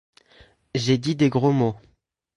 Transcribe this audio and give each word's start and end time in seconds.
J’ai 0.73 0.97
dit 0.97 1.15
des 1.15 1.29
gros 1.29 1.51
mots. 1.51 1.75